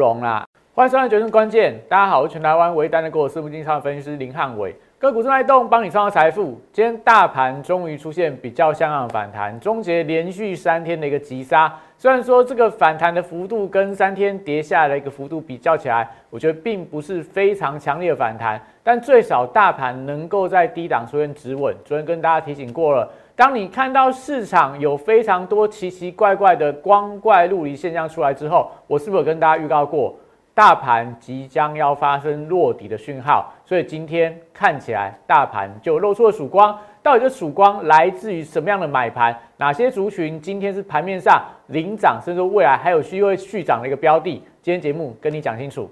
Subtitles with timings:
[0.00, 0.44] 容啦。
[0.74, 4.74] 欢迎收看《决胜关键》，大家好，我是全台湾唯一单的股市目金超分析师林汉伟。
[4.98, 6.60] 个股正在动，帮你创造财富。
[6.72, 11.72] 今天大盘终于出现比较像样的反弹，终结连续三天的一个急杀。
[11.96, 21.72] 虽然说这个反弹的幅度跟三天跌下来的一个幅度比较起来，我觉得并不是非常强烈的反弹，但最少大盘能够在低档出现止稳。
[21.84, 30.14] 昨天跟大家提醒过了，当你看到市场有非常多奇奇怪怪的光怪陆离现象出来之后，我是不是有跟大家预告过？
[30.54, 36.78] 大盘即将要发生落底的讯号，所以今天看起来大盘就露出了曙光。
[37.02, 39.36] 到底这曙光来自于什么样的买盘？
[39.56, 44.40] 哪些族群今天是盘面上领涨，甚至未来还有机会续涨的一个标的？
[44.62, 45.90] 今天节目跟你讲清楚。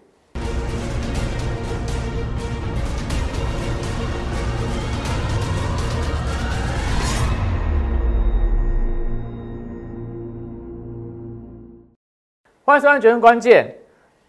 [12.73, 13.67] 欢迎收看《决胜关键》。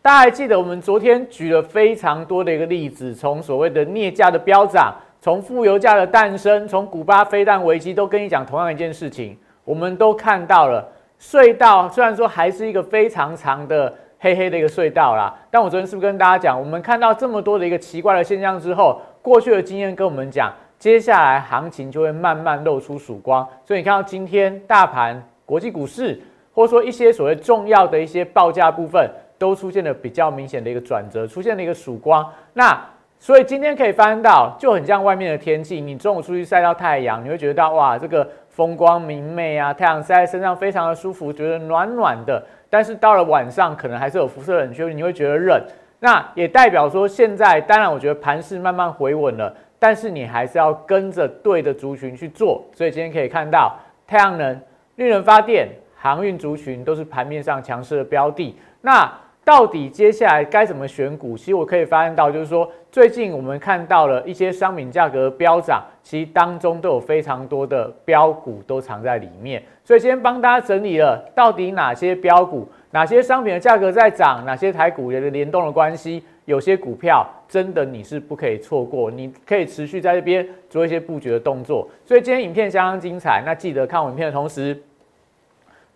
[0.01, 9.37] 大家还记得我们昨天举了非常多的一个例子，从所谓的镍价的飙涨，从负油价的诞生，从古巴飞弹危机，都跟你讲同样一件事情。
[9.63, 10.85] 我们都看到了
[11.17, 23.47] 隧道，虽然说还是一个非常长的黑黑的一个隧道啦，但我昨天是不是跟大家讲，我们看到这么多的一个奇怪的现象之后，过去的经验跟我们讲，接下来行情就会慢慢露出曙光。
[23.63, 26.19] 所以你看到今天大盘、国际股市，
[26.53, 29.09] 或者说一些所谓重要的一些报价部分。
[29.39, 32.25] 都出现了比较明显的一个转折，出现了一个曙光。
[32.53, 32.79] 那
[33.19, 35.81] 所以今天可以翻到，就很像外面的天气。
[35.81, 42.41] 你中午出去晒到太阳，你会觉得到哇，这个风光明媚啊，太阳晒在身上非常的舒服，觉得暖暖的。
[42.69, 45.61] 但是到了晚上，可能还是有辐射冷却，你会觉得冷。
[45.99, 52.63] 那也代表说，现在当然我觉得盘势慢慢回稳了，但是你还是要跟着对的族群去做。
[52.73, 54.57] 所以今天可以看到，太阳能、
[54.95, 55.67] 绿能发电、
[56.03, 58.53] 航运族群都是盘面上强势的标的。
[58.81, 59.09] 那
[59.45, 61.37] 到底接下来该怎么选股？
[61.37, 69.63] 其实我可以发现到，就是说最近我们看到了一些商品价格飙涨，其实当中都有非常多的标股都藏在里面。
[69.81, 81.87] 所以今天帮大家整理了到底哪些标股、哪些商品的价格在涨，哪些台股的联动的关系，有些股票真的你是不可以错过，你可以持续在这边做一些布局的动作。
[82.03, 84.77] 所以今天影片相当精彩，那记得看我影片的同时。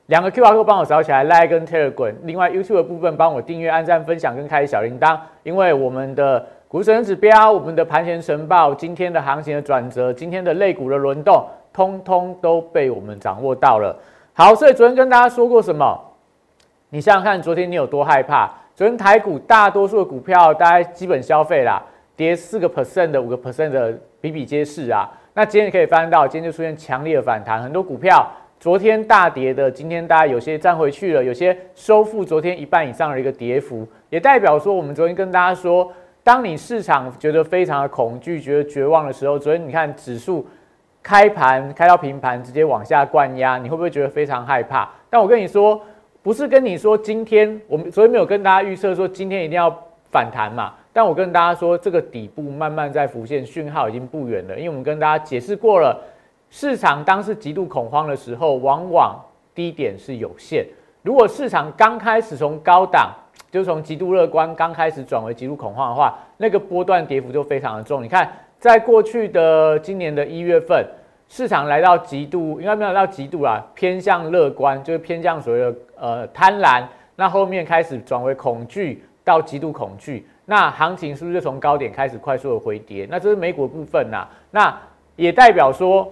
[0.08, 2.14] 两个 Q R code 帮我扫起来，Like 跟 Telegram。
[2.24, 5.20] 另外 YouTube 的部分帮我订阅、按赞、分享跟开小铃铛。
[5.44, 13.94] 因为我们的股神指标、我们的盘前晨报、今天的行情的转折、今天的类股的轮动，通通都被我们掌握到了。
[14.34, 16.00] 好，所以昨天跟大家说过什么？
[16.90, 18.50] 你想想看，昨天你有多害怕？
[18.76, 21.84] 昨天台股大多数的股票，大概基本消费啦，
[22.16, 25.10] 跌四个 percent 的、五个 percent 的，比比皆是啊。
[25.34, 28.26] 那今天可以翻现到，今天就出现强烈的反弹，很多股票。
[28.60, 35.92] 昨天大跌的，今天大家有些站回去了，有些收复昨天一半以上的一个跌幅，也代表说，我们昨天跟大家说，
[36.24, 40.44] 当你市场觉得非常的恐惧、觉得绝望的时候，昨天你看指数
[41.04, 44.90] 开盘开到平盘，直接往下灌压，你会不会觉得非常害怕？
[45.08, 45.80] 但我跟你说，
[46.24, 49.70] 不是跟你说今天我们昨天没有跟大家预测说今天一定要
[50.12, 50.74] 反弹嘛？
[50.92, 55.96] 但我跟大家说，这个底部慢慢在浮现，讯号已经不远了，因为我们跟大家解释过了。
[56.50, 59.20] 市场当是极度恐慌的时候，往往
[59.54, 60.66] 低点是有限。
[61.04, 63.14] 如果市场刚开始从高档，
[63.52, 68.04] 就从极度乐观刚开始转为极度恐慌的话，那个波段跌幅就非常的重。
[68.04, 70.86] 你看，在过去的今年的一月份，
[71.30, 76.84] 市场来到极度，应该没有到极度啦，偏向乐观，就是偏向所谓的呃贪婪。
[77.16, 83.08] 那后面开始转为恐惧，到极度恐惧，那行情是不是就从高点开始快速的回跌？
[83.10, 84.78] 那这是美股部分呐，那
[85.16, 86.12] 也代表说。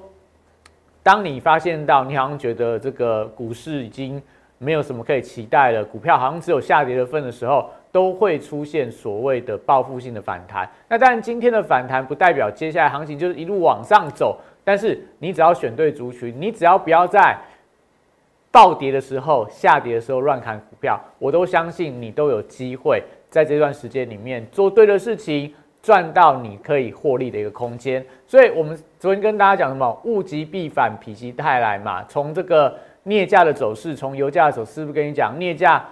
[1.05, 4.19] 当你发现到你好像觉得这个股市已经
[4.57, 10.67] 没有什么可以期待了，股票好像只有下跌的份的时候，都会出现所谓的报复性的反弹。
[10.89, 17.37] 那当然，今天的反弹不代表接下来行情就是一路往上走，但是你只要选对族群，你只要不要在
[18.51, 25.53] 暴跌的时候、下跌的时候乱砍股票，我都相信你都有机会在这段时间里面做对的事情。
[25.85, 30.01] 赚到你可以获利的一个空间，所以我们昨天跟大家讲什么？
[30.03, 32.03] 物极必反，否极泰来嘛。
[32.09, 35.85] 从这个镍价的走势，从油价的走势，是不是跟你讲，镍价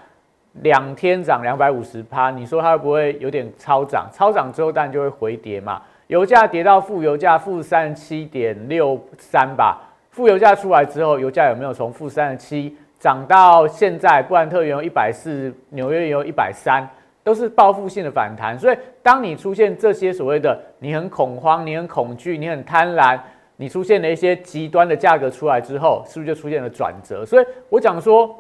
[0.63, 4.10] 两天涨两百五十趴，你说它会不会有点超涨？
[4.12, 5.80] 超涨之后当然就会回跌嘛。
[6.07, 9.80] 油价跌到负油价负三十七点六三吧，
[10.10, 14.24] 负油价出来之后，油价有没有从负三十七涨到现在？
[14.24, 16.89] 布兰特原油一百四，纽约原油一百三。
[17.24, 23.18] 都是报复性的反弹，所以当你出现这些所谓的你很恐慌、你很恐惧、你很贪婪，
[23.56, 27.25] 你出现了一些极端的价格出来之后，是不是就出现了转折？
[27.25, 28.36] 所以我讲说，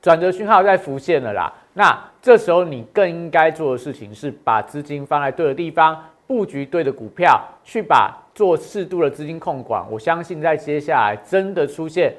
[0.00, 1.52] 转折讯号在浮现了啦。
[1.74, 9.84] 那这时候你更应该做的事情是把资金放在对的地方，布局对的股票，去把做适度的资金控管。
[9.90, 12.14] 我相信在接下来真的出现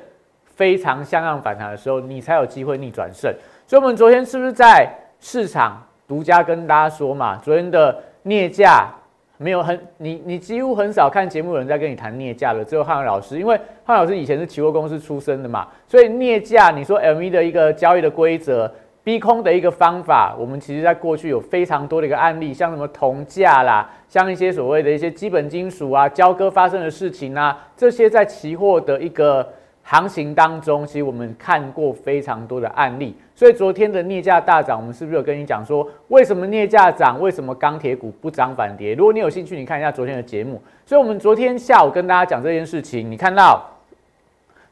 [0.45, 3.33] 非常像样反弹的时候，你才有机会逆转胜。
[3.68, 4.88] 所以，我们昨天是不是在
[5.21, 7.38] 市场独家跟大家说嘛？
[7.38, 8.89] 昨天的镍价
[9.38, 18.69] 没有很，你你几乎很少看节目有人在跟你谈镍价的，只有汉老师，因为汉老师以前是期货公司出身的嘛，所以镍价你说 M E 的一个交易的规则。
[19.03, 29.51] 逼空的一个方法，我们其实在过去有非常多的一个案例，像什么铜价啦，像一些所谓的一些基本金属啊交割发生的事情啊，这些在期货的一个
[29.92, 33.14] 行情当中，其实我们看过非常多的案例。
[33.36, 38.96] 所以昨天的镍价大涨，我们是不是有跟你讲说，为什么镍价涨，为什么钢铁股不涨反跌？
[38.96, 40.62] 如果你有兴趣，你看一下昨天的节目。
[40.86, 43.62] 所以我们昨天下午跟大家讲这件事情，你看到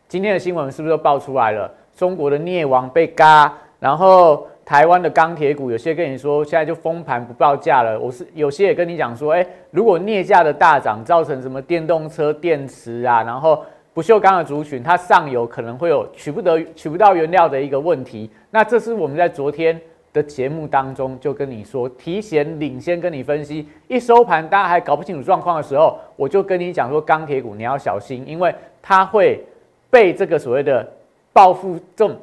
[0.08, 1.70] 今天的新闻是不是都爆出来了？
[1.98, 3.54] 中国的镍王被嘎。
[3.82, 13.66] 然后台湾的钢铁股有些跟你说现在就封盘不报价了，我是有些也跟你讲说，哎，如果镍价的大涨造成什么电动车电池啊，然后
[14.00, 19.78] 不锈钢的族群它上游可能会有取不得取不到原料的一个问题，那这是我们在昨天
[20.14, 29.44] 的节目当中就跟你说，提前领先跟你分析，一收盘大家还搞不清楚状况的时候，我就跟你讲说钢铁股你要小心，因为它会
[29.90, 30.90] 被这个所谓的
[31.34, 32.16] 报复这种。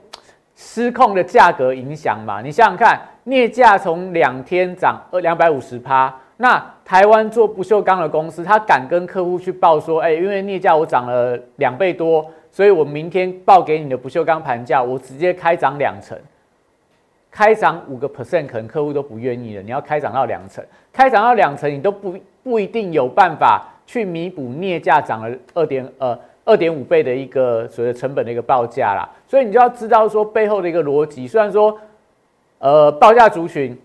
[0.58, 2.40] 失控的价格影响嘛？
[2.40, 16.19] 你想想看，镍价从两天涨二两百五十趴，那台湾做不锈钢的公司，他敢跟客户去报说，哎，因为镍价我涨了两倍多，所以我明天报给你的不锈钢盘价，我直接开涨两成，
[17.31, 19.62] 开涨五个 percent，可能客户都不愿意了。
[19.62, 26.19] 你要开涨到两成，开涨到两成，你都不不一定有办法去弥补镍价涨了二点呃。
[26.49, 31.27] 二点五倍的一个所谓成本的一个报价啦，所以你就要知道说背后的一个逻辑。
[31.27, 31.77] 虽然说，
[32.61, 33.77] 呃，报价族群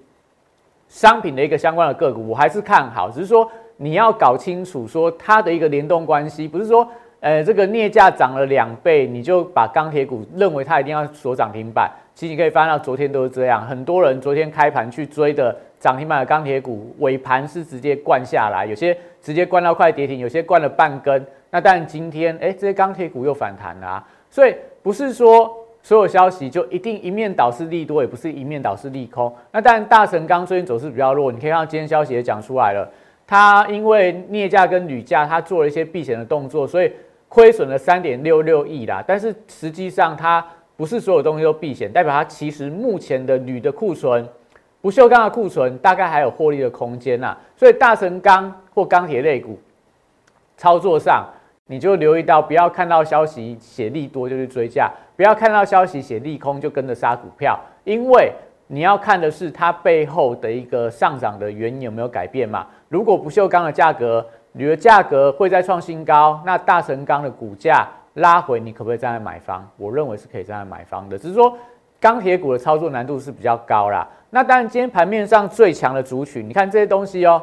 [0.92, 6.86] 商品的一个相关的个股，我还是看好，只是说你要搞清楚说它的一个联动关系，不是说，
[7.22, 11.90] 呃，这个镍价涨了两倍，你就把钢铁股认为它一定要锁涨停板。
[12.14, 21.26] 其实你可以发现到昨天都是这样，很多人昨天开盘去追的涨停板的钢铁股，尾盘是直接灌下来，有些直接灌到快跌停，有些灌了半根。
[21.50, 24.54] 那但今天，哎，这些钢铁股又反弹了，啊所以
[24.84, 29.34] 不是说所有消息就一定一面倒是利多，也不是一面倒是利空。
[29.52, 32.88] 那但大成钢最近走势比较弱，你可以看到今天消息也讲出来了，
[33.26, 36.92] 它因为镍价跟铝价，它做了一些避险的动作，所以
[37.28, 39.04] 亏损了三点六六亿啦。
[39.06, 40.46] 但是实际上它
[40.78, 44.28] 不是所有东西都避险，代表它其实目前的铝的库存、
[44.82, 47.36] 不锈钢的库存大概还有获利的空间呐。
[47.58, 49.60] 所以大成钢或钢铁类股
[50.58, 51.28] 操作上。
[51.72, 58.30] 你就留意到，不要看到消息写利多就去追价，不要看到消息写利空就跟着杀股票，因为
[58.68, 62.68] 你要看的是它背后的一个上涨的原因有没有改变嘛？
[62.90, 69.66] 如果不锈钢的价格、铝的价格会再创新高，那大神钢的股价拉回，你可不可以站在买方？
[69.78, 71.58] 我认为是可以站在买方的，只是说
[72.02, 74.06] 钢铁股的操作难度是比较高啦。
[74.30, 77.42] 那当然，今天盘面上最强的族群，你看这些东西哦，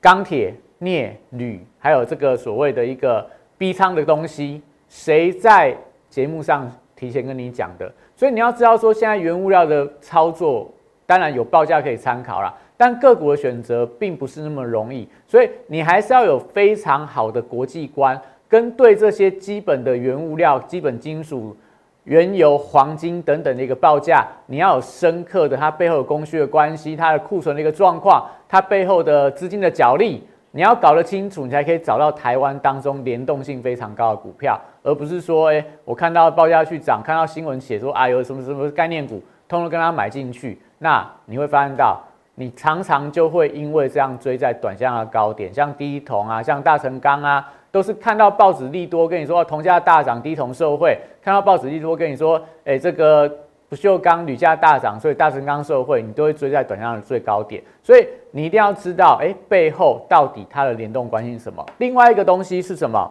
[0.00, 0.54] 钢铁。
[0.80, 3.26] 镍、铝，还有这个所谓的一个
[3.56, 5.76] B 仓的东西，谁在
[6.08, 7.92] 节目上提前跟你讲的？
[8.16, 10.70] 所以你要知道说，现在原物料的操作，
[11.06, 21.56] 当然有报价可以参考啦，但个股的选择并不是那么容易，所以你还是要有非常好的国际观，跟对这些基本的原物料、基本金属。
[22.04, 30.26] 原油、黄金等等的一个报价，你要有深刻的它背后的供需的关系，它的库存的一个状况，它背后的资金的角力。
[30.58, 42.02] 你要搞得清楚，你才可以找到台湾当中联动性非常高的股票，而不是说，哎，我看到报价去涨，看到新闻写说啊有什么什么概念股，通通跟他买进去，那你会发现到，
[42.34, 53.32] 你常常就会因为这样追在短线的高点，像低铜啊，像大成钢啊，都是看到报纸利多跟你说铜价大涨，低铜受惠，看到报纸利多跟你说，哎，这个。
[53.68, 57.62] 不锈钢铝价大涨，所以大成钢受惠，你都会追在短量的最高点。
[57.82, 61.64] 所以你一定要知道，哎，背后到底它的联动关系是什么？
[61.76, 63.10] 另外一个东西是什么？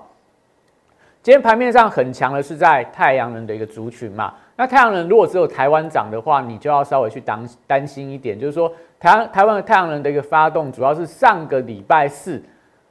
[1.22, 4.34] 今天盘面上很强的是在太阳能的一个族群嘛。
[4.56, 12.42] 那太阳能如果只有台湾涨的话，你就要稍微去担担心一点，就是说台台湾的太阳能的一个发动，主要是上个礼拜四，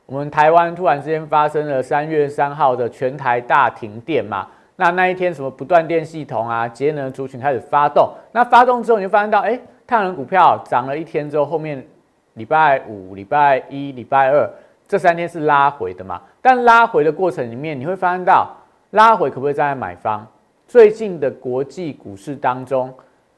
[0.05, 4.47] 我们台湾突然之间发生了三月三号的全台大停电嘛。
[4.77, 11.85] 那那一天什么不断电系统啊，节能族群开始发动，那发动之后你就发现到，哎，太阳能股票涨了一天之后，后面
[12.35, 14.49] 礼拜五、礼拜一、礼拜二
[14.87, 16.21] 这三天是拉回的嘛？
[16.43, 18.55] 但拉回的过程里面，你会发现到
[18.91, 20.27] 拉回可不可以站在买方？
[20.69, 22.93] 最近的国际股市当中，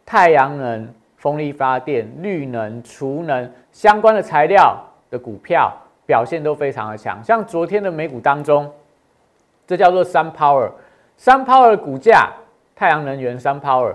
[0.05, 4.77] 太阳能、风力发电、绿能、储能相关的材料
[5.11, 5.73] 的股票
[6.05, 7.23] 表现都非常的强。
[7.23, 8.71] 像昨天的美股当中，
[9.67, 10.71] 这叫做 Sun Power
[11.19, 12.33] Power，Sun Power 股价，
[12.75, 13.95] 太阳能源 Sun Power，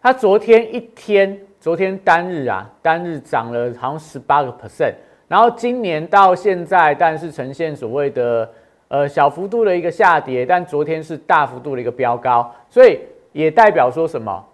[0.00, 4.94] 它昨天一天，昨天单日啊，单日涨了好像十八个 percent，
[5.28, 8.50] 然后今年到现在，但是呈现所谓的
[8.88, 12.98] 呃小幅度的一个下跌，但昨天是大幅度的一个飙高，所以
[13.32, 14.44] 也代表说什么？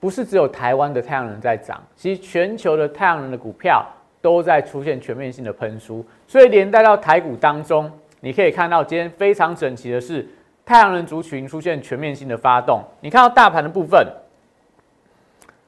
[0.00, 3.86] 不是只有台湾的太阳能在涨，其实全球的太阳能的股票
[4.22, 10.26] 都在出现全面性的喷出，所以连带到台股当中，你可以看到今天非常整齐的是
[10.70, 12.80] 太阳能族群出现全面性的发动。
[13.00, 14.06] 你看到大盘的部分，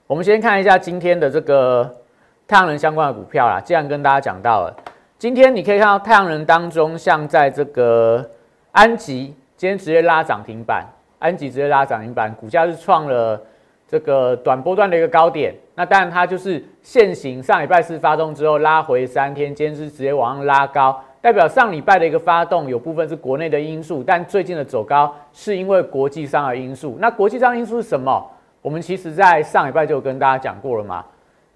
[0.06, 1.92] 我们先看一下今天的这个
[2.46, 3.60] 太阳能相关的股票啦。
[3.60, 4.72] 既然跟大家讲到了，
[5.18, 8.24] 今天你可以看到太阳能当中，像在这个
[8.70, 10.86] 安吉今天直接拉涨停板，
[11.18, 13.42] 安吉直接拉涨停板，股价是创了。
[13.88, 26.98] 这个短波段的一个高点，那当然它就是现行上礼拜四发动之后拉回三天，今天是直接往上拉高，代表上礼拜的一个发动有部分是国内的因素，但最近的走高是因为国际上的因素。
[27.00, 28.28] 那国际上因素是什么？
[28.60, 31.04] 我们其实在上礼拜就有跟大家讲过了嘛，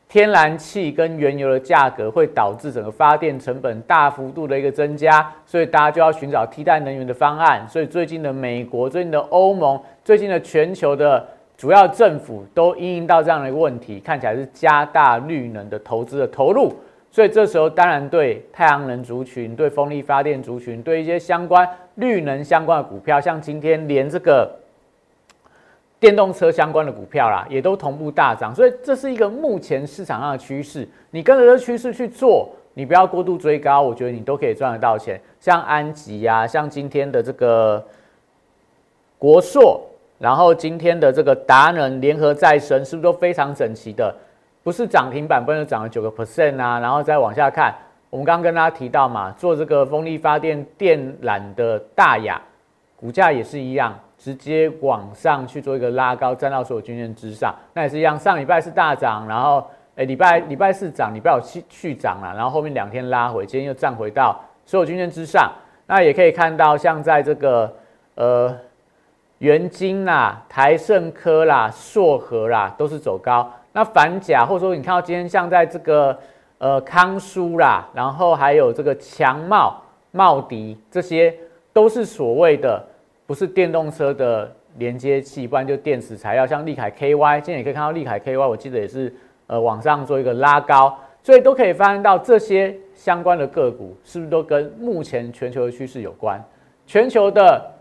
[0.09, 7.69] 天然气跟原油的价格会导致整个发电成本大幅度的一个增加，所以大家就要寻找替代能源的方案。
[7.69, 11.27] 所以最近的美国、最近的欧盟、最近的全球的。
[11.59, 16.71] 主要政府都因应到这样的一个问题，看起来是加大绿能的投资的投入，
[17.17, 24.55] 所以这时候当然对太阳能族群、对风力发电族群、对一些相关绿能相关的股票，像今天连这个
[25.99, 30.87] 电动车相关的股票啦，也都同步大涨，所以这是一个目前市场上的趋势。
[31.11, 35.19] 你跟着这趋势去做，你不要过度追高，我觉得你都可以赚得到钱。
[35.41, 37.83] 像安吉啊，像今天的这个
[39.17, 39.81] 国硕。
[40.19, 44.15] 然后今天的这个达能联合再生是不是都非常整齐的？
[44.67, 46.81] 不是涨停板，不能涨了九个 percent 啊！
[46.81, 47.73] 然后再往下看，
[48.11, 52.43] 我们刚刚跟大家提到嘛，做这个风力发电电缆的大雅，
[52.97, 57.55] 股价也是一样，直接往上去做一个拉高，站到所有均线之上。
[57.75, 65.49] 那也是一样，上礼拜是大涨，然后哎礼拜礼拜四涨，礼拜五去去涨了，然后后面两天拉回，今天又站回到所有均线之上。
[65.87, 67.73] 那也可以看到，像在这个
[68.17, 68.53] 呃。
[69.41, 73.53] 元晶啦、台盛科啦、硕和啦，都是走高。
[73.77, 76.19] 那反甲或者说你看到今天像在这个
[76.57, 81.35] 呃康舒啦，然后还有这个强茂、茂迪，这些
[81.75, 82.83] 都是所谓的
[83.27, 89.15] 不是电动车的连接器，不然就电池材料，像利凯 KY，今天也可以看到利凯 KY，我记得也是
[89.47, 96.43] 呃往上做一个拉高，所以都可以发现到这些相关的个股是不是都跟目前全球的趋势有关？
[96.87, 97.73] 全球的。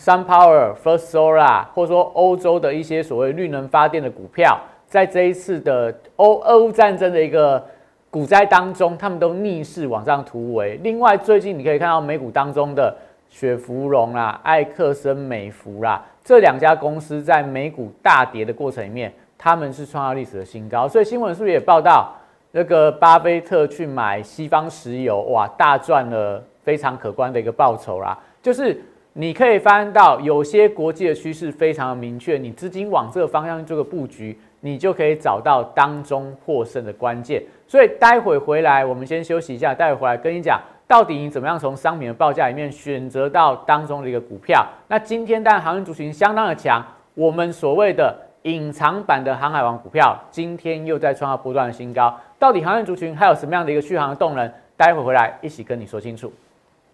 [0.00, 4.56] Sun Power、First Solar，或者说欧洲的一些所谓绿能发电的股票，
[4.88, 7.62] 在这一次的欧俄乌战争的一个
[8.10, 10.80] 股灾当中，他们都逆势往上突围。
[10.82, 12.96] 另外，最近你可以看到美股当中的
[13.28, 20.88] 雪芙蓉啦、艾克森美孚啦这两家公司在美股大跌的过程里面，他们是创造历史的新高。
[20.88, 22.10] 所以新闻是不是也报道
[22.52, 28.80] 那个巴菲特去买西方石油，哇，大赚了非常可观的一个报酬啦，就是。
[29.14, 37.42] 你可以翻到有些国际的趋势非常的明确，你资金往这个方向做个布局，你就可以找到当中获胜的关键。
[37.66, 44.66] 所以待会回来，我们先休息一下，待会回来跟你讲，到底你怎么样从商品的报价里面选择到当中的一个股票。
[44.88, 46.84] 那今天当然航运族群相当的强，
[47.14, 52.18] 我们所谓的隐藏版的航海王股票，今天又在创下不断的新高。
[52.38, 54.50] 到底航运族群还有什么样的一个续航的动能？
[54.76, 56.32] 待会回来一起跟你说清楚。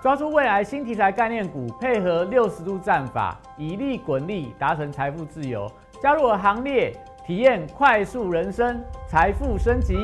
[0.00, 5.68] 抓住未来新题材概念股，配合六十度战法，以利滚利，达成财富自由。
[6.00, 6.92] 加入我行列，
[7.26, 9.96] 体验快速人生，财富升级。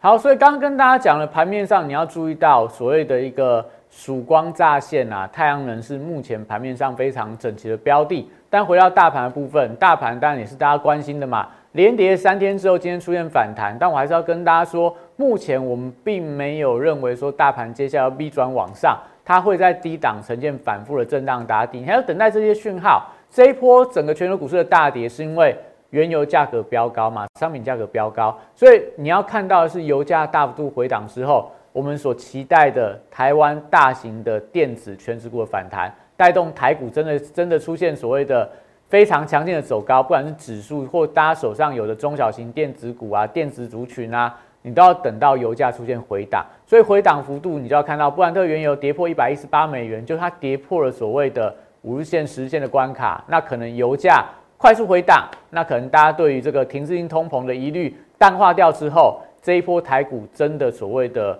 [0.00, 8.28] 好，所以刚刚跟大家讲了，盘面上你要注意到所谓的一个曙光乍现啊，太阳能是目前盘面上非常整齐的标的。
[8.50, 11.48] 但回到大盘的部分，大盘当然也是大家关心的嘛。
[11.72, 23.10] 连跌三天之后，今天出现反弹，但我还是要跟大家说，目前我们并没有认为说大盘接下来要 B 转往上，它会在低档呈现反复的震荡打底，你还要等待这些讯号。
[23.30, 25.56] 这一波整个全球股市的大跌，是因为
[25.88, 38.46] 原油价格飙高嘛，商品价格飙高，所以你要看到的是油价大幅度回档之后，我们所期待的台湾大型的电子全指股的反弹，带动台股真的真的出现所谓的。
[38.92, 54.26] 非常强劲的走高，不管是指数或大家手上有的中小型电子股啊、电子族群啊，你都要等到油价出现回档，所以回档幅度你就要看到布兰特原油跌破一百一十八美元，就它跌破了所谓的五日线、十日线的关卡，那可能油价
[54.58, 61.38] 快速回档，那可能大家对于这个停滞性通膨的疑虑淡化掉之后，这一波台股真的所谓的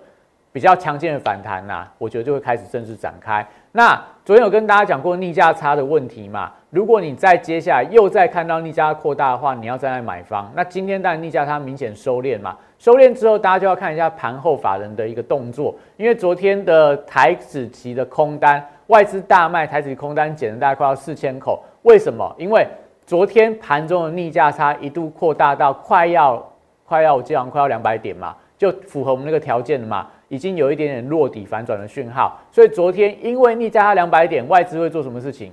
[0.51, 3.47] 比较强劲的反弹呐，我觉得就会开始正式展开。
[3.71, 6.49] 那昨天有跟大家讲过逆价差的问题嘛？
[6.69, 10.49] 如果你再接下来又再看到逆价扩大的话，你要再来买方。
[10.55, 21.61] 那今天当然逆价差明显收敛嘛，收敛之后大家就要看一下盘后法人的一个动作，因为昨天的台子期的空单外资大卖，台子期空单减了大概快要四千口。
[21.81, 22.33] 为什么？
[22.37, 22.65] 因为
[23.05, 26.41] 昨天盘中的逆价差一度扩大到快要
[26.85, 30.07] 快要我记得快要两百点嘛，就符合我们那个条件的嘛。
[30.29, 35.51] 已经有一点点落底反转的讯号，所以昨天因为逆价差两百点，外资会做什么事情？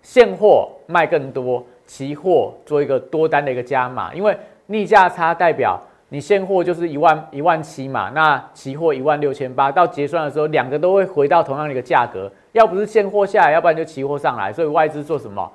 [0.00, 15.52] 现货卖更多，期货做一个多单的一个加码，因为逆价差代表你现货就是一万一万七嘛，那期货一万六千八，到结算的时候两个都会回到同样的一个价格，要不是现货下来，要不然就期货上来，所以外资做什么？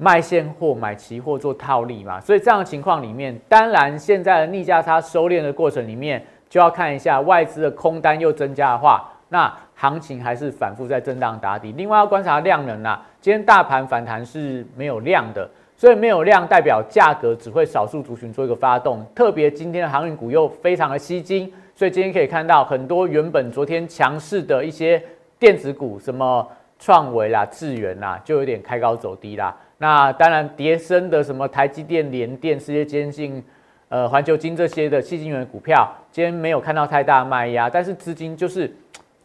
[0.00, 6.20] 卖现货买期货做套利嘛，所以这样的情况里面，当然现在的逆价差收敛的过程里面。
[6.48, 11.70] 就要看一下外资的空单又增加的话，那行情还是反复在震荡打底。
[11.76, 19.06] 另外要观察量能啊，今天大盘反弹是没有量的，所以没有量代表价格只会少数族群做一个发动。
[19.14, 25.00] 特别今天的航运股又非常的吸金，所以今天可以看到很多原本昨天强势的一些
[25.38, 26.44] 电子股，什么
[26.80, 29.56] 创维啦、智源啦，就有点开高走低啦。
[29.82, 33.42] 那当然叠升的什么台积电、联电、世界坚信。
[33.88, 38.72] 呃，环球金这些的细晶元股票，今天没有看到太大卖压，但是资金就是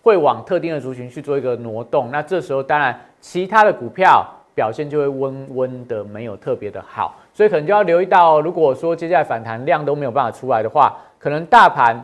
[0.01, 2.09] 会往特定的族群去做一个挪动。
[2.09, 12.03] 那这时候当然，其他的股票表现就会温温的，没有特别的好，所以可能就要留意到，如果说接下来反弹量都没有办法出来的话，可能大盘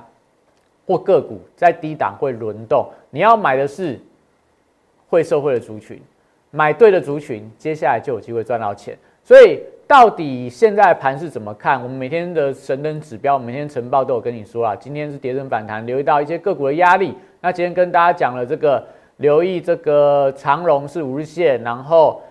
[0.86, 2.88] 或个股在低档会轮动。
[3.10, 4.00] 你要买的是
[5.10, 6.00] 会受惠的族群，
[6.52, 8.98] 买对的族群，接下来就有机会赚到钱。
[9.24, 9.60] 所以。
[9.88, 11.84] 到底现在盘是怎么看？
[11.84, 14.74] 我们每天的神灯指标，每天晨报都有跟你说啊。
[14.74, 17.14] 今天是跌升反弹，留意到一些个股的压力。
[17.42, 18.82] 那今天跟大家讲了这个，
[19.18, 22.22] 留意这个长荣是五日线，然后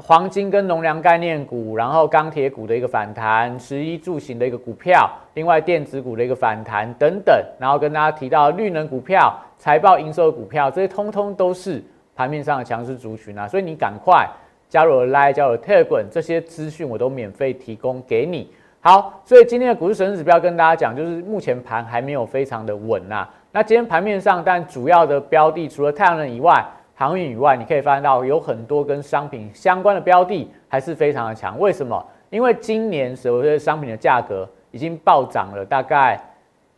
[0.00, 7.34] 黄金跟农粮概念股，然后钢铁股的一个反弹，十一住行的一个股票，另外电子股的一个反弹等等。
[7.58, 11.82] 然后跟大家提到绿能股票、财报营收的股票，这些通通都是
[12.18, 13.48] 盘面上的强势族群啊。
[13.48, 14.28] 所以你赶快。
[14.70, 18.52] 加入 Line，加入 Telegram，这些资讯我都免费提供给你。
[18.82, 23.26] 好，所以今天的股市神指标跟大家讲，就是目前盘还没有非常的稳呐。
[23.50, 26.62] 那今天盘面上，但主要的标的除了太阳能以外，
[26.94, 31.58] 航运以外，你可以发现到有很多跟商品相关的标的还是非常的强。
[31.58, 32.06] 为什么？
[32.28, 36.20] 因为今年所谓的商品的价格已经暴涨了，大概。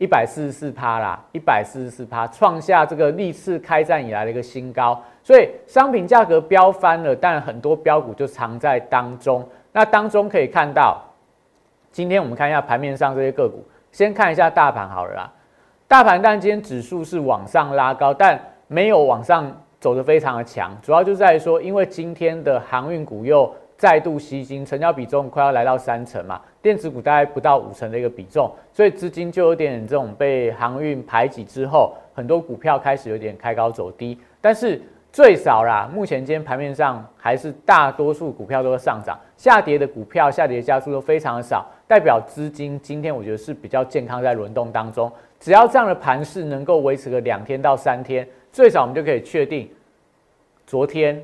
[0.01, 9.47] 一百四十四趴啦，一百四十四趴，创下这个历次开战以来的一个新高，所以商品价格飙翻了，但很多标股就藏在当中。
[9.71, 10.99] 那当中可以看到，
[11.91, 15.31] 今天我们看一下盘面上这些个股，先看一下大盘好了啦。
[15.87, 23.53] 大盘但今天指数是往上拉高，但没有往上走得非常的强，主要就在于说，因为今天的航运股又。
[23.81, 34.15] 再度吸金，成交比重快要来到三成嘛，电子股大概不到五成的一个比重，所以资金就有点这种被航运排挤之后，很多股票开始有点开高走低。
[34.39, 34.79] 但是
[35.11, 45.11] 最少啦，目前今天盘面上还是大多数股票都在上涨，下跌的股票下跌加速都非常的少，代表资金今天我觉得是比较健康在轮动当中。
[45.39, 49.67] 只要这样的盘势能够维持个两天到三天，最少我们就可以确定
[50.67, 51.19] 昨天。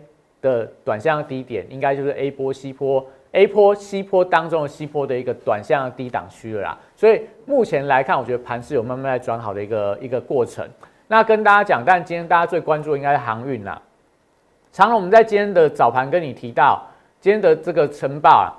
[0.48, 6.78] 的短向低点，应该就是 A 波、西坡、A 波、西坡当中的西坡的一个短向低档区了啦。
[6.96, 10.68] 所以目前来看，我觉得盘是有慢慢在转好的一个一个过程。
[11.08, 13.82] 那跟大家讲，但今天大家最关注的应该是航运啦。
[14.72, 16.86] 长荣，我们在今天的早盘跟你提到，
[17.20, 18.52] 今天的这个晨报啊，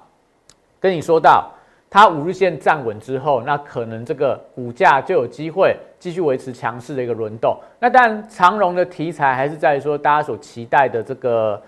[0.80, 1.50] 跟你说到，
[1.90, 7.56] 它五日线站稳之后，那可能这个股价就有机会继续维持强势的一个轮动。
[7.78, 11.62] 那但长荣的题材还是在于说，大家所期待的这个，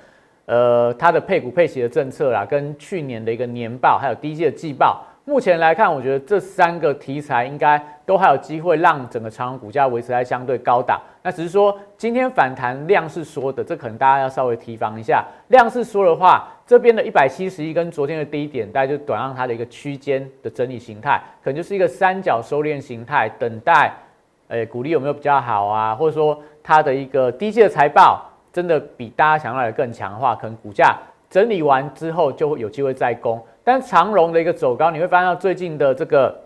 [0.51, 5.01] 呃，它的配股配息的政策啦，跟去年的一个年报，还有第一季的季报。
[5.25, 11.01] 目前来看，我觉得这三个题材应该都还有机会让整个长荣股价维持在相对高档。
[11.23, 15.25] 那只是说今天反弹量是缩的，这可能大家要稍微提防一下。
[15.49, 23.95] 量是缩的话，这边的一百七十一跟昨天的低点，大概就短让它的一个区间的整理形态，可能就是一个三角收敛形态，等待，
[24.49, 25.95] 诶，股利有没有比较好啊？
[25.95, 33.41] 或者说它的一个低季的财报真的比大家想要的更强的话，可能股价整理完之后就会有机会再攻。
[33.63, 36.37] 但长荣的一个走高，你会发现到最近的这个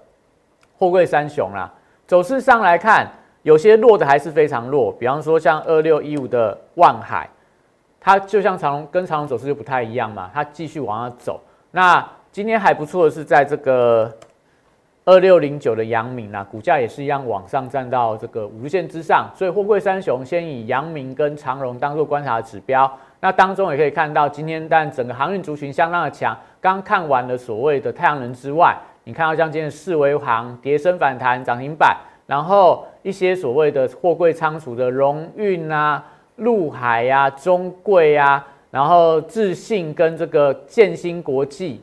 [0.76, 1.72] 货柜三雄啦，
[2.06, 3.08] 走势上来看，
[3.42, 4.92] 有些弱的还是非常弱。
[4.92, 7.28] 比方说像二六一五的万海，
[8.00, 11.40] 它就像长荣跟长荣走势就不太一样嘛，它继续往上走。
[11.70, 14.12] 那今天还不错的是在这个
[15.06, 19.30] 二六零九的阳明啊，股价也是一样往上站到这个五日线之上。
[19.34, 22.90] 所以货柜三雄先以阳明跟长荣当做观察指标。
[23.20, 26.34] 那当中也可以看到，今天但整个航运族群相当的强。
[26.58, 31.94] 刚看完了所谓的太阳能之外，你看到像今天四维航跌升反弹涨停板，
[32.26, 36.02] 然后一些所谓的货柜仓储的荣运啊、
[36.36, 41.82] 陆海呀、中贵啊，然后智信跟这个建新国际，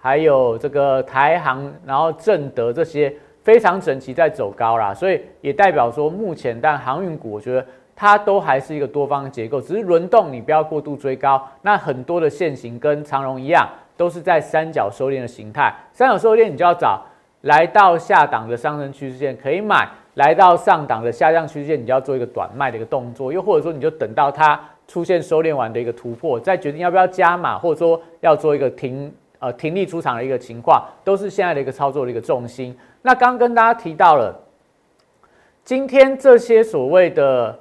[0.00, 7.64] 还有这个台航，然后正德这些非常整齐在走高啦，所以也代表说目前但航运股，我觉得。
[8.00, 11.44] 它都还是一个多方结构，只是轮动，你不要过度追高。
[11.62, 15.74] 那很多的线型跟长荣一样，都是在三角收敛的形态。
[15.92, 17.02] 三角收敛，你就要找
[17.40, 23.32] 来到下档的上升趋势线可以买，来到上档的下降趋势线，你就要做一个短卖的一个动作。
[23.32, 32.76] 又或者说，你就等到它出现收敛完的一个突破，再决定要不要加码，或者说要做一个停呃停利出场的一个情况，都是现在的一个操作的一个重心。
[33.02, 34.34] 那刚跟大家提到了，
[35.64, 37.58] 今天这些所谓的。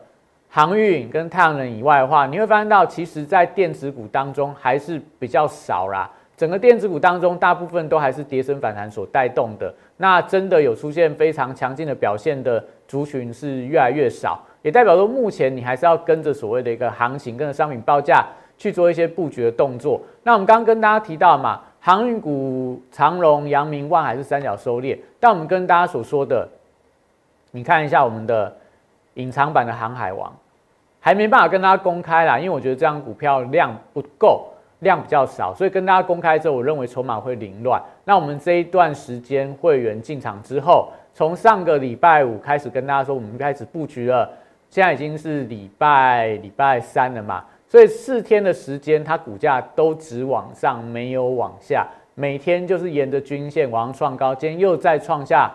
[0.49, 6.09] 航运跟太阳能以外的话，你会发现到，其实，在电子股当中还是比较少啦。
[6.37, 9.71] 整个电子股当中，大部分都还是跌升反弹所带动的。
[9.97, 18.25] 那真的有出现非常强劲的表现的族群是越来越少，也代表说，目前你还是要跟着所谓的一个行情，跟着商品报价
[18.57, 20.01] 去做一些布局的动作。
[20.23, 26.45] 那我们刚刚跟大家提到嘛，航运股长荣、阳明、万海是三角收敛，但我们跟大家所说的，
[27.51, 28.53] 你看一下我们的。
[29.13, 30.31] 隐藏版的航海王
[30.99, 34.47] 还没办法跟大家公开啦，因为我觉得这张股票量不够，
[34.81, 37.81] 量比较少，所以跟大家公开之后，我认为筹码会凌乱。
[38.03, 44.29] 那我们这一段时间会员进场之后，从上个礼拜五开始跟大家说，我们开始布局了，
[44.69, 55.51] 现在已经是礼拜礼拜三了嘛，所以四天的时间，它股价都只往上没有往下，每天就是沿着均线往上创高，今天又再创下。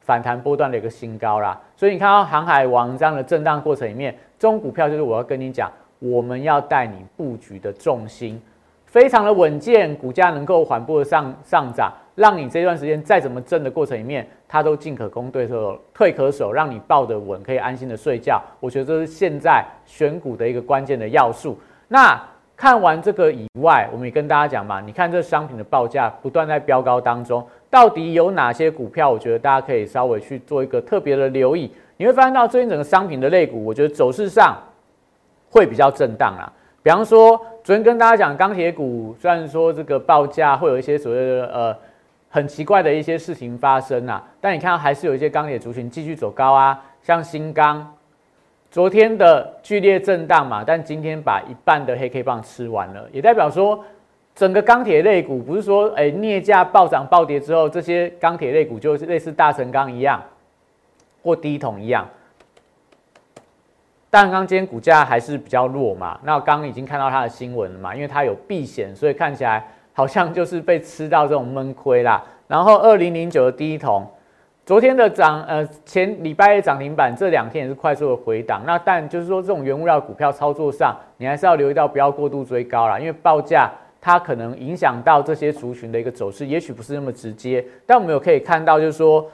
[0.00, 8.40] 反弹波段的一个新高啦，所以你看到航海王这样的震荡过程里面，这种股票就是我要跟你讲，我们要带你布局的重心，
[8.84, 18.42] 非常的稳健，股价能够缓步的上上涨，让你这段时间再怎么震的过程里面，它都进可攻，对手退可守，让你抱得稳，可以安心的睡觉。
[18.58, 21.56] 我觉得这是现在选股的一个关键的要素。
[21.86, 22.20] 那
[22.56, 27.46] 看完这个以外，我们也跟大家讲嘛，你看这商品的报价不断在飙高当中。
[27.68, 29.10] 到底有哪些股票？
[29.10, 31.70] 我觉得大家可以稍微去做一个特别的留意。
[31.98, 34.56] 你会发现到最近整个商品的类股，我觉得走势上
[35.50, 36.50] 会比较震荡啊。
[36.82, 41.76] 比方说，昨天跟大家讲钢铁股，虽然说这个报价会有一些所谓的呃
[42.28, 47.94] 很奇怪的一些事情发生啊，但你看到还是有一些钢铁族群继续走高啊，像新钢，
[48.70, 53.84] 昨天的剧烈震荡嘛，但今天把一半的黑 K 棒吃完了，也代表说。
[54.34, 60.22] 整个钢铁类股不是说，哎，镍价暴涨暴跌之后，这些钢铁类股就是类似大成钢一样，
[61.22, 62.06] 或低桶一样。
[64.10, 72.22] 大成钢今天股价还是比较弱嘛，那刚已经看到它的新闻了嘛，因为它有避险，所以看起来好像就是被吃到这种闷亏啦。
[72.46, 74.06] 然后二零零九的第一桶，
[74.66, 78.62] 昨天的涨，呃，前礼拜一涨停板，这两天也是快速的回档。
[78.66, 83.72] 那但就是说，这种原物料股票操作上，你还是要留意到不要过度追高啦，因为报价。
[83.98, 89.26] 它可能影响到这些族群的一个走势，也许不是那么直接，但我们有可以看到，就是说，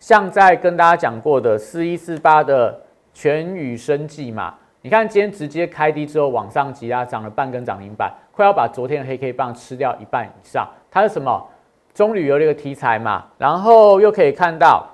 [0.00, 2.76] 像在跟大家讲过的四一四八的
[3.14, 4.52] 全宇生技嘛，
[4.86, 10.64] 你看今天直接开低之后往上急啊，涨了半根涨停板，快要把昨天的黑 K 棒吃掉一半以上。
[10.92, 11.44] 它是什么？
[11.92, 13.24] 中旅游的一个题材嘛。
[13.36, 14.86] 然后又可以看到，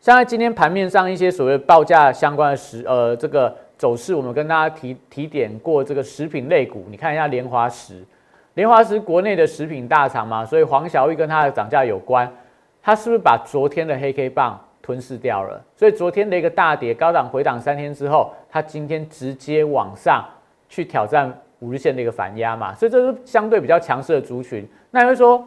[0.00, 8.04] 像在今天盘面上一些所谓报价相关的时呃这个走势，我们跟大家提提点过这个食品类股，你看一下莲花石，
[8.52, 12.30] 莲花石国内的食品大厂嘛，所以黄小玉跟它的涨价有关。
[12.82, 14.60] 它是不是把昨天的黑 K 棒？
[14.80, 20.24] 吞噬掉了，所以昨天的一个大跌，高档回档三天之后，它今天直接往上
[20.68, 24.66] 去挑战五日线的一个反压嘛，所以这是相对比较强势的族群。
[24.90, 25.46] 那会说，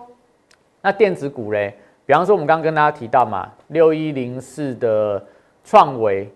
[0.82, 1.74] 那电子股嘞？
[2.06, 5.24] 比方说我们刚刚跟大家提到嘛，六一零四的
[5.63, 6.30] 创维，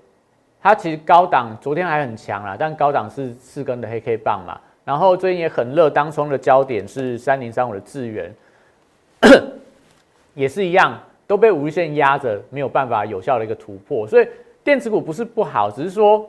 [0.62, 8.34] 它其实高档昨天还很强啦，但高档是四根的黑 K 棒嘛，然后最近也很热，当中的焦点是三零三五的智源，
[10.34, 10.98] 也是一样。
[11.28, 14.28] 都被五日线压着，没有办法有效的一个突破，所以
[14.64, 16.28] 电子股不是不好，只是说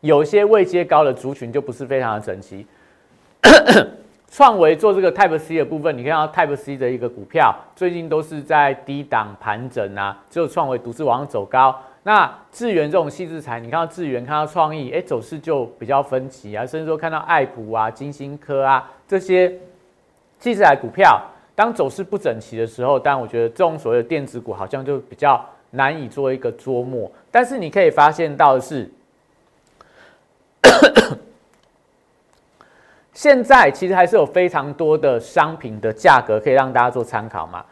[0.00, 2.66] 有些位阶高的族群就不是非常的整齐。
[4.32, 11.76] 创维做这个 Type C 的部分，你看到 Type C 的一个股票最近都是在低档盘整啊，只有创维独自往上走高。
[12.04, 19.48] 那智源这种细制材，你看到智源，看到创意，哎，走势就比较分歧啊，甚至说看到爱普啊、金星科啊这些
[20.38, 21.20] 细制材股票。
[21.54, 27.10] 当走势不整齐的时候，但我觉得这种所谓的电子股好像就比较难以做一个捉摸。
[27.30, 28.90] 但是你可以发现到的是，
[33.12, 37.62] 现在其实还是有非常多的商品的价格可以让大家做参考嘛。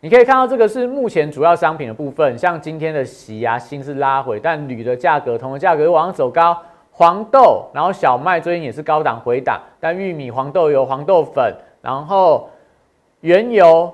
[0.00, 6.60] 你可以看到这个是目前主要商品的部分，像今天的锡啊、锌是拉回，但铝的价格、铜的价格往上走高。
[6.90, 12.48] 黄豆，然后小麦最近也是高档回档，但玉米、黄豆油、黄豆粉，然后。
[13.22, 13.92] 原油、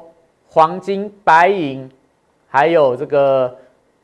[0.48, 1.88] 黄金、白银，
[2.48, 3.54] 还有这个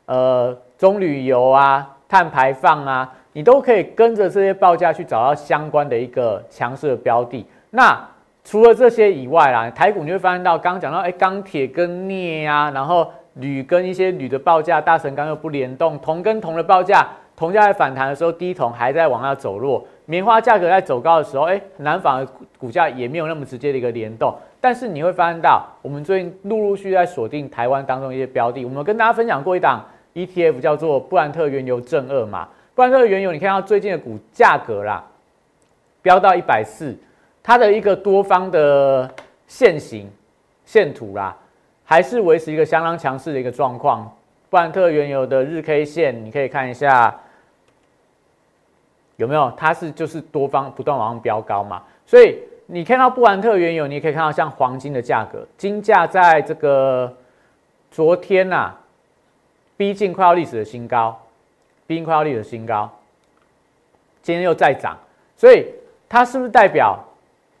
[0.05, 7.43] 呃棕榈油啊、碳排放啊，你都可以跟着这些报价去找到相关的一个强势的标的。
[7.71, 7.99] 那
[8.43, 24.31] 除了这些以外啦，台股你会发现到，刚刚讲到，哎，钢铁跟镍呀，然后铝跟一些铝的报价，大神钢又不联动，铜跟铜的报价，铜价在反弹的时候，低铜还在往下走弱，棉花价格在走高的时候，哎，南纺的股价也没有那么直接的一个联动。
[24.65, 28.65] 但是你会发现到，我们最近陆陆续续在锁定台湾当中一些标的。
[28.65, 32.49] 我们跟大家分享过一档 ETF，叫做布兰特原油正二嘛。
[32.73, 35.05] 布兰特原油，你看到最近的股价格啦，
[36.01, 36.97] 飙到一百四，
[37.43, 39.07] 它的一个多方的
[39.45, 40.09] 线型
[40.65, 41.37] 线图啦，
[41.83, 44.11] 还是维持一个相当强势的一个状况。
[44.49, 47.15] 布兰特原油的日 K 线，你可以看一下
[49.17, 52.39] 有没有，它是就是多方不断往上飙高嘛，所以。
[52.67, 57.15] 你看到布兰特原油，你也可以看到像黄金的价格，金价在这个
[57.91, 58.73] 昨天呐，
[59.77, 61.15] 逼近快要历史的新高，
[61.85, 62.89] 逼近快要历史的新高，
[64.23, 64.97] 今天又再涨，
[65.35, 65.67] 所以
[66.09, 66.97] 它是不是代表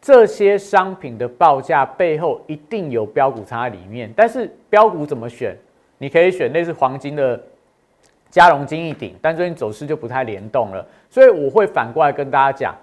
[0.01, 4.11] 这些商品的报价背后一定有标股藏在里面？
[4.15, 5.55] 但是标股怎么选？
[5.99, 7.39] 你可以选类似黄金的
[8.31, 12.75] 加融金一顶，但最近走势就不太联动了，所以我会反过来跟大家讲。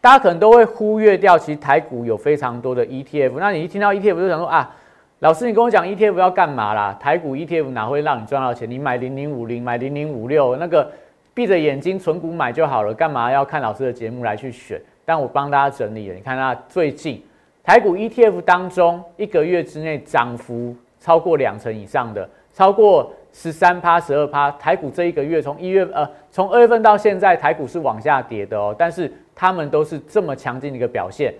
[0.00, 3.32] 大家可能都会忽略掉，其实台股有非常多的 ETF。
[3.38, 4.74] 那你一听到 ETF 就想说啊，
[5.18, 6.96] 老师你跟我讲 ETF 要干嘛啦？
[6.98, 8.70] 台股 ETF 哪会让你赚到钱？
[8.70, 10.90] 你买零零五零，买零零五六，那个
[11.34, 14.80] 闭着眼睛存股买就好了，干嘛要看老师的节目来去选？
[15.04, 17.22] 但我帮大家整理了，你看它最近
[17.62, 24.50] 台股 ETF 当中，一个月之内涨幅超过两成以上的，超过十三趴、十二趴。
[24.52, 29.10] 台股这一个月从一月呃，从二月份到现在，台股是往下跌的哦，但是。
[29.32, 31.32] 他们都是这么强劲的一个表现，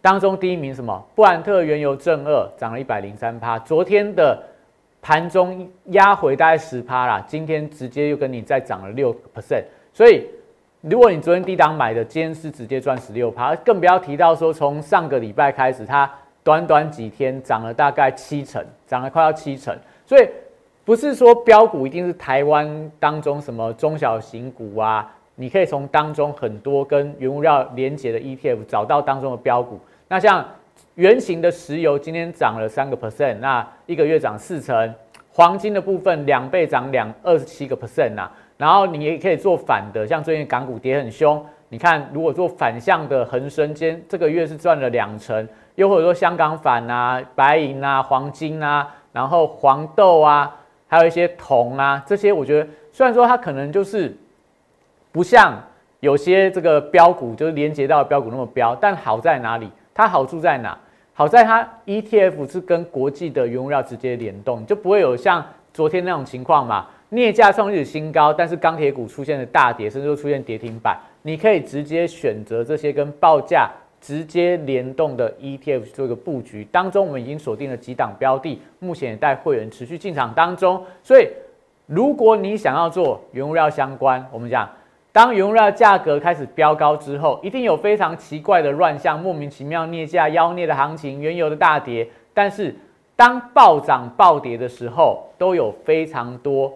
[0.00, 1.04] 当中第一名什么？
[1.16, 4.40] 布兰特原油正二涨了一百零三趴，昨天的
[5.02, 10.24] 盘中压回大概十趴啦，今天直接又跟你再涨了六 percent，所以
[10.82, 16.08] 如果你昨天低档买的，今天是直接赚十六趴，更不要提到说从上个礼拜开始，它
[16.44, 19.76] 短短几天涨了大概七成，涨了快要七成，
[20.06, 20.28] 所以
[20.86, 25.12] 不是说标股一定是台湾当中什么中小型股啊。
[25.34, 29.80] 你可以从当中很多跟原物料连接的 ETF 找到当中的标股。
[30.06, 30.46] 那像
[30.94, 34.94] 圆形的石油今天涨了三个 percent，那一个月涨四成。
[35.32, 38.30] 黄金的部分两倍涨两二十七个 percent 呐。
[38.56, 45.46] 然后你也可以做反的，像最近港股跌很凶，你看如果做反向的恒生今天这个月是赚了两成。
[45.74, 50.56] 又或者说香港反啊、白银啊、黄金啊，然后黄豆啊，
[50.88, 54.16] 还有一些铜啊，这些我觉得虽然说它可能就是。
[55.12, 55.58] 不像
[56.00, 59.70] 有些这个标股就是连接到标股那么标，但好在哪里？
[59.94, 60.78] 它好处在哪？
[61.14, 66.86] 好在它 ETF 是跟国际的原物料直接联动，就不会有像昨天那种情况嘛。
[67.08, 76.64] 镍价创历史新高，但是钢铁股出现了大跌，甚至出现跌停板，你可以直接选择这些跟报价直接联动的 ETF 做一个布局。
[76.70, 80.82] 当中我们已经锁定了几档标的，目前也带会员持续进场当中。
[81.02, 81.28] 所以，
[81.86, 84.68] 如果你想要做原物料相关，我们讲，
[85.12, 92.08] 当原物料价格开始飙高之后，一定有非常奇怪的乱象，莫名其妙镍价妖孽的行情，原油的大跌。
[92.34, 92.74] 但是，
[93.14, 96.72] 当暴涨暴跌的时候，都有非常多。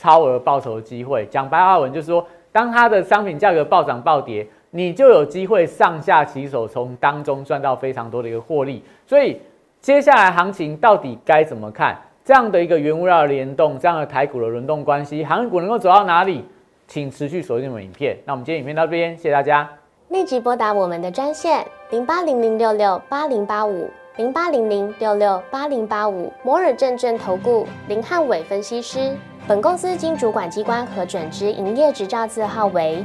[0.00, 8.82] 超额报酬的机会，讲白话文就是说，当它的商品价格暴涨暴跌，你就有机会上下其手，从当中赚到非常多的一个获利。
[9.06, 9.40] 所以
[9.80, 11.96] 接下来行情到底该怎么看？
[12.24, 16.44] 这样的一个原物料联动，这样的台股的轮动关系，航运股能够走到哪里？
[16.86, 18.16] 请持续锁定我们影片。
[18.24, 19.68] 那我们今天影片到这边，谢谢大家。
[20.08, 29.14] 立即拨打我们的专线零八零零六六八零八五零八零零六六八零八五摩尔证券投顾林汉伟分析师。
[29.46, 33.04] 本公司经主管机关核准之营业执照字号为